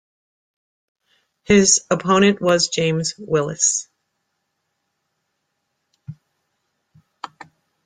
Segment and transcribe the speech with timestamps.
[1.43, 3.87] His opponent was James Willis.